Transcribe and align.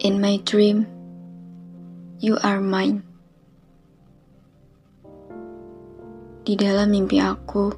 In 0.00 0.16
my 0.16 0.40
dream, 0.48 0.88
you 2.24 2.40
are 2.40 2.56
mine. 2.56 3.04
Di 6.40 6.56
dalam 6.56 6.88
mimpi 6.88 7.20
aku, 7.20 7.68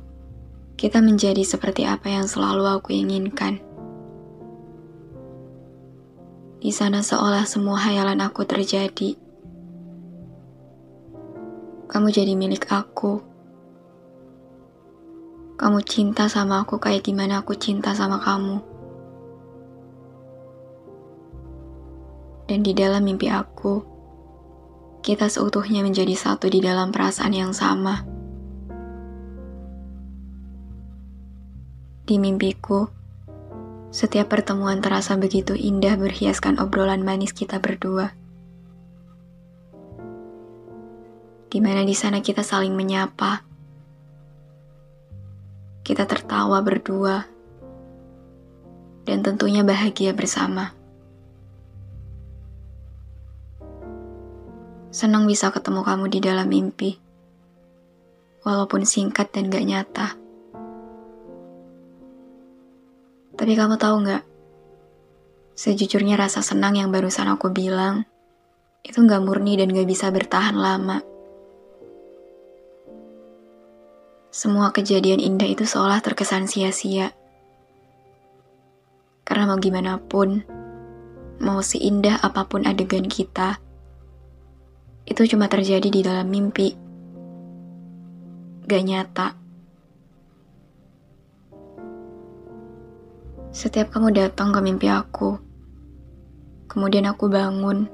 kita 0.78 1.02
menjadi 1.02 1.42
seperti 1.42 1.82
apa 1.82 2.14
yang 2.14 2.30
selalu 2.30 2.78
aku 2.78 2.94
inginkan. 2.94 3.58
Di 6.62 6.70
sana 6.70 7.02
seolah 7.02 7.42
semua 7.42 7.82
hayalan 7.82 8.22
aku 8.22 8.46
terjadi. 8.46 9.18
Kamu 11.90 12.06
jadi 12.06 12.38
milik 12.38 12.70
aku. 12.70 13.18
Kamu 15.58 15.82
cinta 15.82 16.30
sama 16.30 16.62
aku 16.62 16.78
kayak 16.78 17.02
gimana 17.02 17.42
aku 17.42 17.58
cinta 17.58 17.90
sama 17.98 18.22
kamu. 18.22 18.71
Dan 22.53 22.61
di 22.61 22.77
dalam 22.77 23.00
mimpi 23.08 23.33
aku, 23.33 23.81
kita 25.00 25.33
seutuhnya 25.33 25.81
menjadi 25.81 26.12
satu 26.12 26.53
di 26.53 26.61
dalam 26.61 26.92
perasaan 26.92 27.33
yang 27.33 27.56
sama. 27.56 28.05
Di 32.05 32.20
mimpiku, 32.20 32.92
setiap 33.89 34.36
pertemuan 34.36 34.84
terasa 34.84 35.17
begitu 35.17 35.56
indah 35.56 35.97
berhiaskan 35.97 36.61
obrolan 36.61 37.00
manis 37.00 37.33
kita 37.33 37.56
berdua. 37.56 38.12
Di 41.48 41.57
mana 41.57 41.89
di 41.89 41.96
sana 41.96 42.20
kita 42.20 42.45
saling 42.45 42.77
menyapa. 42.77 43.48
Kita 45.80 46.05
tertawa 46.05 46.61
berdua. 46.61 47.24
Dan 49.08 49.24
tentunya 49.24 49.64
bahagia 49.64 50.12
bersama. 50.12 50.81
Senang 54.92 55.25
bisa 55.25 55.48
ketemu 55.48 55.80
kamu 55.80 56.05
di 56.13 56.20
dalam 56.20 56.53
mimpi. 56.53 57.01
Walaupun 58.45 58.85
singkat 58.85 59.33
dan 59.33 59.48
gak 59.48 59.64
nyata. 59.64 60.08
Tapi 63.33 63.53
kamu 63.57 63.80
tahu 63.80 63.97
nggak? 64.05 64.23
Sejujurnya 65.57 66.20
rasa 66.20 66.45
senang 66.45 66.77
yang 66.77 66.92
barusan 66.92 67.25
aku 67.33 67.48
bilang, 67.48 68.05
itu 68.85 69.01
nggak 69.01 69.25
murni 69.25 69.57
dan 69.57 69.73
gak 69.73 69.89
bisa 69.89 70.13
bertahan 70.13 70.61
lama. 70.61 71.01
Semua 74.29 74.77
kejadian 74.77 75.24
indah 75.24 75.48
itu 75.48 75.64
seolah 75.64 76.05
terkesan 76.05 76.45
sia-sia. 76.53 77.17
Karena 79.24 79.48
mau 79.48 79.57
gimana 79.57 79.97
pun, 79.97 80.45
mau 81.41 81.64
seindah 81.64 82.20
apa 82.20 82.45
pun 82.45 82.69
adegan 82.69 83.09
kita, 83.09 83.61
itu 85.07 85.23
cuma 85.35 85.51
terjadi 85.51 85.89
di 85.89 86.01
dalam 86.01 86.30
mimpi. 86.30 86.74
Gak 88.67 88.83
nyata. 88.86 89.29
Setiap 93.52 93.92
kamu 93.92 94.17
datang 94.17 94.48
ke 94.48 94.64
mimpi 94.64 94.89
aku, 94.89 95.36
kemudian 96.73 97.05
aku 97.05 97.29
bangun, 97.29 97.85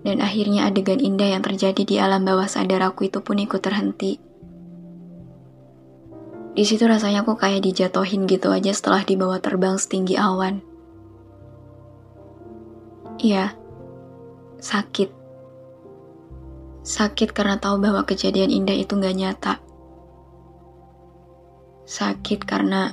dan 0.00 0.24
akhirnya 0.24 0.64
adegan 0.64 0.96
indah 0.96 1.36
yang 1.36 1.44
terjadi 1.44 1.82
di 1.84 2.00
alam 2.00 2.24
bawah 2.24 2.48
sadar 2.48 2.80
aku 2.88 3.12
itu 3.12 3.20
pun 3.20 3.36
ikut 3.36 3.60
terhenti. 3.60 4.16
Di 6.54 6.62
situ 6.62 6.86
rasanya 6.86 7.26
aku 7.26 7.34
kayak 7.34 7.66
dijatohin 7.66 8.30
gitu 8.30 8.54
aja 8.54 8.70
setelah 8.70 9.02
dibawa 9.02 9.42
terbang 9.42 9.74
setinggi 9.74 10.14
awan. 10.14 10.62
Iya, 13.18 13.58
sakit. 14.62 15.23
Sakit 16.84 17.32
karena 17.32 17.56
tahu 17.56 17.80
bahwa 17.80 18.04
kejadian 18.04 18.52
indah 18.52 18.76
itu 18.76 18.92
gak 19.00 19.16
nyata. 19.16 19.56
Sakit 21.88 22.44
karena 22.44 22.92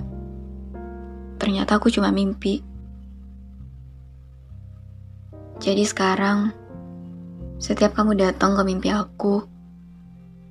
ternyata 1.35 1.75
aku 1.75 1.91
cuma 1.91 2.07
mimpi. 2.07 2.63
Jadi 5.59 5.84
sekarang, 5.84 6.56
setiap 7.59 7.91
kamu 7.91 8.16
datang 8.16 8.56
ke 8.56 8.63
mimpi 8.63 8.96
aku, 8.96 9.44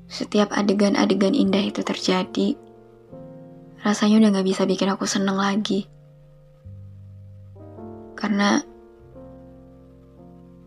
setiap 0.05 0.53
adegan-adegan 0.53 1.33
indah 1.33 1.65
itu 1.65 1.81
terjadi, 1.81 2.61
rasanya 3.81 4.21
udah 4.21 4.31
gak 4.37 4.49
bisa 4.53 4.63
bikin 4.69 4.93
aku 4.93 5.09
seneng 5.09 5.41
lagi. 5.41 5.89
Karena, 8.21 8.61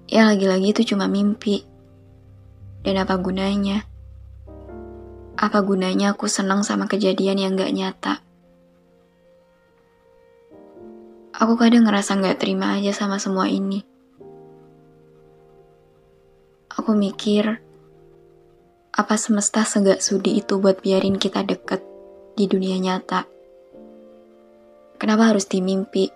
ya 0.09 0.25
lagi-lagi 0.25 0.73
itu 0.73 0.97
cuma 0.97 1.05
mimpi. 1.05 1.72
Dan 2.83 2.99
apa 2.99 3.15
gunanya? 3.15 3.87
Apa 5.39 5.63
gunanya 5.63 6.11
aku 6.11 6.27
senang 6.27 6.67
sama 6.67 6.91
kejadian 6.91 7.39
yang 7.39 7.55
gak 7.55 7.71
nyata? 7.71 8.13
Aku 11.31 11.55
kadang 11.55 11.87
ngerasa 11.87 12.19
gak 12.19 12.43
terima 12.43 12.75
aja 12.75 12.91
sama 12.91 13.23
semua 13.23 13.47
ini. 13.47 13.87
Aku 16.75 16.91
mikir, 16.91 17.63
apa 18.91 19.15
semesta 19.15 19.63
segak 19.63 20.03
sudi 20.03 20.43
itu 20.43 20.59
buat 20.59 20.83
biarin 20.83 21.15
kita 21.15 21.47
deket 21.47 21.79
di 22.35 22.51
dunia 22.51 22.75
nyata? 22.83 23.23
Kenapa 24.99 25.31
harus 25.31 25.47
di 25.47 25.63
mimpi? 25.63 26.11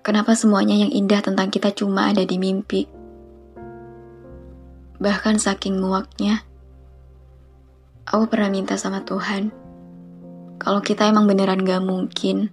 Kenapa 0.00 0.32
semuanya 0.32 0.80
yang 0.80 0.92
indah 0.92 1.20
tentang 1.20 1.52
kita 1.52 1.72
cuma 1.76 2.08
ada 2.08 2.24
di 2.24 2.40
mimpi? 2.40 2.93
Bahkan 5.04 5.36
saking 5.36 5.84
muaknya, 5.84 6.48
aku 8.08 8.24
pernah 8.24 8.48
minta 8.48 8.80
sama 8.80 9.04
Tuhan, 9.04 9.52
kalau 10.56 10.80
kita 10.80 11.04
emang 11.04 11.28
beneran 11.28 11.60
gak 11.60 11.84
mungkin, 11.84 12.48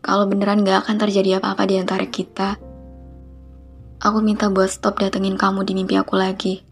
kalau 0.00 0.24
beneran 0.24 0.64
gak 0.64 0.88
akan 0.88 0.96
terjadi 0.96 1.36
apa-apa 1.36 1.68
di 1.68 1.76
antara 1.76 2.08
kita, 2.08 2.56
aku 4.00 4.24
minta 4.24 4.48
buat 4.48 4.72
stop 4.72 4.96
datengin 4.96 5.36
kamu 5.36 5.60
di 5.68 5.76
mimpi 5.76 6.00
aku 6.00 6.16
lagi. 6.16 6.64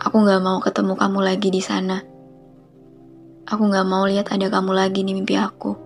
Aku 0.00 0.24
gak 0.24 0.40
mau 0.40 0.56
ketemu 0.64 0.96
kamu 0.96 1.18
lagi 1.20 1.52
di 1.52 1.60
sana. 1.60 2.00
Aku 3.44 3.68
gak 3.68 3.84
mau 3.84 4.08
lihat 4.08 4.32
ada 4.32 4.48
kamu 4.48 4.72
lagi 4.72 5.04
di 5.04 5.12
mimpi 5.12 5.36
aku. 5.36 5.76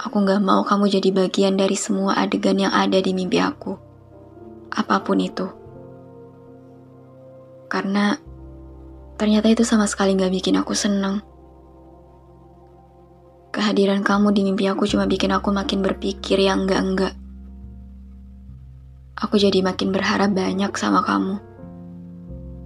Aku 0.00 0.16
gak 0.24 0.40
mau 0.40 0.64
kamu 0.64 0.88
jadi 0.88 1.12
bagian 1.12 1.52
dari 1.52 1.76
semua 1.76 2.16
adegan 2.16 2.56
yang 2.56 2.72
ada 2.72 2.96
di 2.96 3.12
mimpi 3.12 3.44
aku 3.44 3.92
apa 4.74 5.00
pun 5.06 5.22
itu. 5.22 5.46
Karena 7.70 8.18
Ternyata 9.14 9.46
itu 9.46 9.62
sama 9.62 9.86
sekali 9.86 10.18
gak 10.18 10.34
bikin 10.34 10.58
aku 10.58 10.74
senang. 10.74 11.22
Kehadiran 13.54 14.02
kamu 14.02 14.34
di 14.34 14.42
mimpi 14.42 14.66
aku 14.66 14.90
cuma 14.90 15.06
bikin 15.06 15.30
aku 15.30 15.54
makin 15.54 15.86
berpikir 15.86 16.42
yang 16.42 16.66
enggak-enggak. 16.66 17.14
Aku 19.14 19.38
jadi 19.38 19.62
makin 19.62 19.94
berharap 19.94 20.34
banyak 20.34 20.74
sama 20.74 21.06
kamu. 21.06 21.38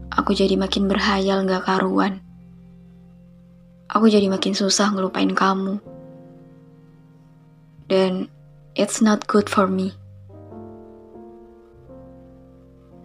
Aku 0.09 0.33
jadi 0.33 0.57
makin 0.57 0.89
berhayal 0.89 1.45
gak 1.45 1.69
karuan. 1.69 2.25
Aku 3.93 4.09
jadi 4.09 4.33
makin 4.33 4.57
susah 4.57 4.89
ngelupain 4.97 5.37
kamu. 5.37 5.77
Dan 7.93 8.33
it's 8.73 9.05
not 9.05 9.29
good 9.29 9.53
for 9.53 9.69
me. 9.69 9.93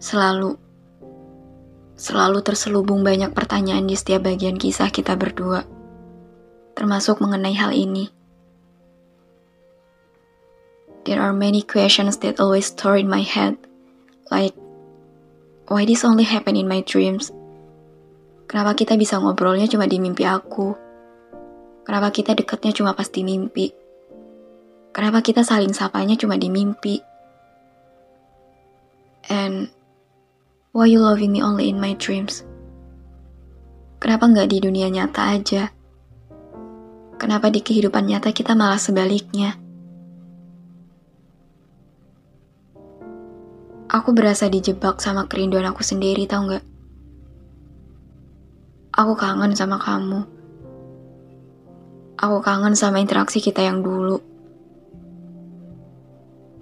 Selalu, 0.04 0.52
selalu 1.96 2.44
terselubung 2.44 3.00
banyak 3.00 3.32
pertanyaan 3.32 3.88
di 3.88 3.96
setiap 3.96 4.28
bagian 4.28 4.60
kisah 4.60 4.92
kita 4.92 5.16
berdua 5.16 5.64
termasuk 6.74 7.22
mengenai 7.22 7.54
hal 7.54 7.72
ini. 7.72 8.10
There 11.06 11.22
are 11.22 11.32
many 11.32 11.62
questions 11.62 12.18
that 12.20 12.42
always 12.42 12.68
store 12.68 12.98
in 12.98 13.08
my 13.08 13.22
head, 13.22 13.56
like, 14.28 14.52
why 15.70 15.86
this 15.86 16.04
only 16.04 16.26
happen 16.26 16.58
in 16.58 16.68
my 16.68 16.82
dreams? 16.82 17.30
Kenapa 18.50 18.76
kita 18.76 19.00
bisa 19.00 19.16
ngobrolnya 19.16 19.70
cuma 19.70 19.88
di 19.88 19.96
mimpi 20.02 20.28
aku? 20.28 20.76
Kenapa 21.88 22.12
kita 22.12 22.36
dekatnya 22.36 22.76
cuma 22.76 22.92
pas 22.92 23.08
di 23.08 23.24
mimpi? 23.24 23.72
Kenapa 24.92 25.24
kita 25.24 25.44
saling 25.44 25.72
sapanya 25.72 26.16
cuma 26.16 26.36
di 26.36 26.48
mimpi? 26.48 27.00
And 29.28 29.72
why 30.74 30.90
you 30.90 30.98
loving 30.98 31.30
me 31.30 31.38
only 31.38 31.70
in 31.70 31.78
my 31.78 31.94
dreams? 32.02 32.42
Kenapa 34.02 34.26
nggak 34.26 34.50
di 34.50 34.58
dunia 34.58 34.90
nyata 34.90 35.22
aja? 35.30 35.70
Kenapa 37.14 37.46
di 37.46 37.62
kehidupan 37.62 38.10
nyata 38.10 38.34
kita 38.34 38.58
malah 38.58 38.82
sebaliknya? 38.82 39.54
Aku 43.86 44.10
berasa 44.10 44.50
dijebak 44.50 44.98
sama 44.98 45.30
kerinduan 45.30 45.62
aku 45.70 45.86
sendiri, 45.86 46.26
tau 46.26 46.42
gak? 46.50 46.66
Aku 48.90 49.14
kangen 49.14 49.54
sama 49.54 49.78
kamu. 49.78 50.26
Aku 52.18 52.42
kangen 52.42 52.74
sama 52.74 52.98
interaksi 52.98 53.38
kita 53.38 53.62
yang 53.62 53.86
dulu. 53.86 54.18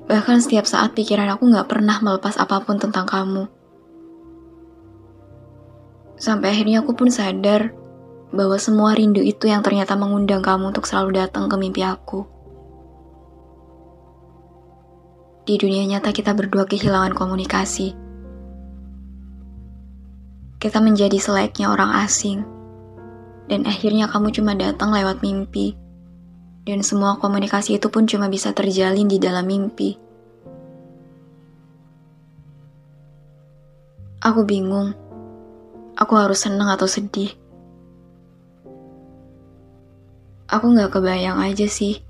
Bahkan 0.04 0.44
setiap 0.44 0.68
saat 0.68 0.92
pikiran 0.92 1.32
aku 1.32 1.48
gak 1.48 1.72
pernah 1.72 1.96
melepas 2.04 2.36
apa 2.36 2.60
pun 2.60 2.76
tentang 2.76 3.08
kamu. 3.08 3.61
Sampai 6.22 6.54
akhirnya 6.54 6.86
aku 6.86 6.94
pun 6.94 7.10
sadar 7.10 7.74
bahwa 8.30 8.54
semua 8.54 8.94
rindu 8.94 9.18
itu 9.18 9.50
yang 9.50 9.58
ternyata 9.58 9.98
mengundang 9.98 10.38
kamu 10.38 10.70
untuk 10.70 10.86
selalu 10.86 11.18
datang 11.18 11.50
ke 11.50 11.58
mimpi 11.58 11.82
aku. 11.82 12.22
Di 15.42 15.58
dunia 15.58 15.82
nyata 15.82 16.14
kita 16.14 16.30
berdua 16.30 16.62
kehilangan 16.70 17.18
komunikasi. 17.18 17.98
Kita 20.62 20.78
menjadi 20.78 21.18
selayaknya 21.18 21.74
orang 21.74 21.90
asing. 22.06 22.46
Dan 23.50 23.66
akhirnya 23.66 24.06
kamu 24.06 24.30
cuma 24.30 24.54
datang 24.54 24.94
lewat 24.94 25.26
mimpi. 25.26 25.74
Dan 26.62 26.86
semua 26.86 27.18
komunikasi 27.18 27.82
itu 27.82 27.90
pun 27.90 28.06
cuma 28.06 28.30
bisa 28.30 28.54
terjalin 28.54 29.10
di 29.10 29.18
dalam 29.18 29.42
mimpi. 29.42 29.98
Aku 34.22 34.46
bingung. 34.46 35.11
Aku 36.02 36.18
harus 36.18 36.42
senang 36.42 36.66
atau 36.66 36.90
sedih. 36.90 37.30
Aku 40.50 40.74
gak 40.74 40.90
kebayang 40.98 41.38
aja 41.38 41.70
sih. 41.70 42.02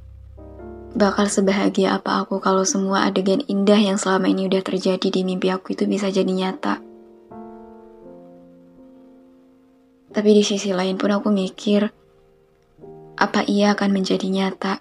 Bakal 0.96 1.28
sebahagia 1.28 2.00
apa 2.00 2.24
aku 2.24 2.40
kalau 2.40 2.64
semua 2.64 3.04
adegan 3.04 3.44
indah 3.44 3.76
yang 3.76 4.00
selama 4.00 4.32
ini 4.32 4.48
udah 4.48 4.64
terjadi 4.64 5.12
di 5.12 5.20
mimpi 5.28 5.52
aku 5.52 5.76
itu 5.76 5.84
bisa 5.84 6.08
jadi 6.08 6.32
nyata. 6.32 6.80
Tapi 10.12 10.30
di 10.36 10.44
sisi 10.44 10.72
lain 10.72 10.96
pun 10.96 11.12
aku 11.12 11.28
mikir, 11.28 11.92
apa 13.20 13.44
ia 13.44 13.76
akan 13.76 13.92
menjadi 13.92 14.24
nyata? 14.24 14.80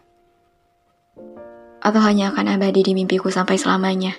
Atau 1.83 1.99
hanya 1.99 2.31
akan 2.31 2.55
abadi 2.55 2.79
di 2.79 2.95
mimpiku 2.95 3.27
sampai 3.27 3.59
selamanya? 3.59 4.15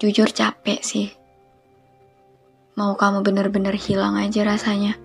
Jujur 0.00 0.32
capek 0.32 0.80
sih. 0.80 1.12
Mau 2.72 2.96
kamu 2.96 3.20
bener-bener 3.20 3.76
hilang 3.76 4.16
aja 4.16 4.48
rasanya. 4.48 4.96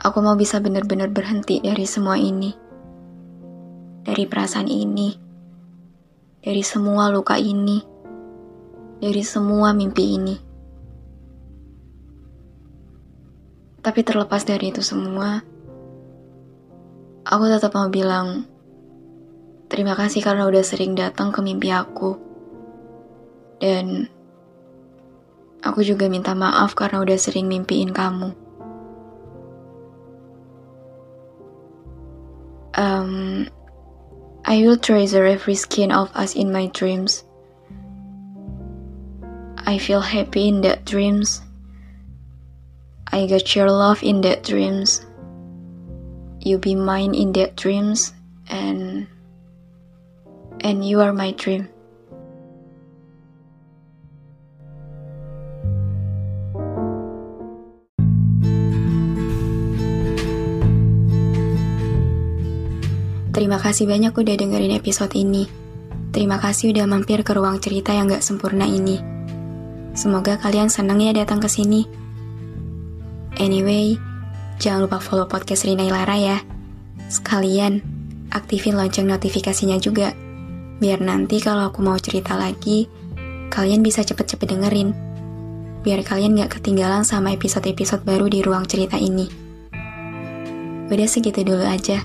Aku 0.00 0.24
mau 0.24 0.32
bisa 0.32 0.56
benar-benar 0.56 1.12
berhenti 1.12 1.60
dari 1.60 1.84
semua 1.84 2.16
ini. 2.16 2.56
Dari 4.08 4.24
perasaan 4.24 4.64
ini. 4.64 5.12
Dari 6.40 6.64
semua 6.64 7.12
luka 7.12 7.36
ini. 7.36 7.84
Dari 8.96 9.20
semua 9.20 9.76
mimpi 9.76 10.04
ini. 10.16 10.36
Tapi 13.84 14.00
terlepas 14.00 14.40
dari 14.48 14.72
itu 14.72 14.80
semua, 14.80 15.36
aku 17.28 17.44
tetap 17.50 17.76
mau 17.76 17.92
bilang 17.92 18.48
terima 19.72 19.96
kasih 19.96 20.20
karena 20.20 20.44
udah 20.44 20.60
sering 20.60 20.92
datang 20.92 21.32
ke 21.32 21.40
mimpi 21.40 21.72
aku. 21.72 22.20
Dan 23.56 24.04
aku 25.64 25.80
juga 25.80 26.12
minta 26.12 26.36
maaf 26.36 26.76
karena 26.76 27.00
udah 27.00 27.16
sering 27.16 27.48
mimpiin 27.48 27.96
kamu. 27.96 28.36
Um, 32.76 33.48
I 34.44 34.60
will 34.60 34.76
treasure 34.76 35.24
every 35.24 35.56
skin 35.56 35.88
of 35.88 36.12
us 36.12 36.36
in 36.36 36.52
my 36.52 36.68
dreams. 36.76 37.24
I 39.64 39.80
feel 39.80 40.04
happy 40.04 40.52
in 40.52 40.60
that 40.68 40.84
dreams. 40.84 41.40
I 43.08 43.24
got 43.28 43.54
your 43.56 43.70
love 43.70 44.02
in 44.02 44.20
that 44.22 44.42
dreams. 44.42 45.04
You 46.40 46.58
be 46.58 46.74
mine 46.74 47.14
in 47.14 47.32
that 47.38 47.56
dreams 47.56 48.12
and 48.50 49.06
and 50.62 50.86
you 50.86 51.02
are 51.02 51.12
my 51.12 51.34
dream. 51.34 51.68
Terima 63.32 63.58
kasih 63.58 63.90
banyak 63.90 64.14
udah 64.14 64.34
dengerin 64.38 64.78
episode 64.78 65.12
ini. 65.18 65.50
Terima 66.14 66.38
kasih 66.38 66.70
udah 66.70 66.86
mampir 66.86 67.24
ke 67.26 67.32
ruang 67.34 67.58
cerita 67.58 67.90
yang 67.90 68.08
gak 68.08 68.22
sempurna 68.22 68.68
ini. 68.68 69.00
Semoga 69.92 70.40
kalian 70.40 70.70
senang 70.70 71.00
ya 71.02 71.12
datang 71.12 71.40
ke 71.40 71.48
sini. 71.48 71.84
Anyway, 73.40 73.96
jangan 74.60 74.86
lupa 74.86 75.00
follow 75.00 75.26
podcast 75.26 75.64
Rina 75.64 75.84
Ilara 75.84 76.16
ya. 76.16 76.38
Sekalian, 77.08 77.80
aktifin 78.30 78.76
lonceng 78.76 79.08
notifikasinya 79.08 79.80
juga. 79.80 80.21
Biar 80.82 80.98
nanti 80.98 81.38
kalau 81.38 81.70
aku 81.70 81.78
mau 81.78 81.94
cerita 81.94 82.34
lagi, 82.34 82.90
kalian 83.54 83.86
bisa 83.86 84.02
cepet-cepet 84.02 84.50
dengerin. 84.50 84.90
Biar 85.86 86.02
kalian 86.02 86.34
gak 86.34 86.58
ketinggalan 86.58 87.06
sama 87.06 87.30
episode-episode 87.30 88.02
baru 88.02 88.26
di 88.26 88.42
ruang 88.42 88.66
cerita 88.66 88.98
ini. 88.98 89.30
Udah 90.90 91.06
segitu 91.06 91.46
dulu 91.46 91.62
aja. 91.62 92.02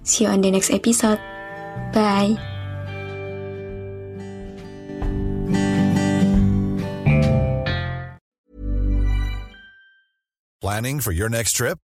See 0.00 0.24
you 0.24 0.32
on 0.32 0.40
the 0.40 0.48
next 0.48 0.72
episode. 0.72 1.20
Bye. 1.92 2.40
Planning 10.64 11.04
for 11.04 11.12
your 11.12 11.28
next 11.28 11.52
trip? 11.52 11.85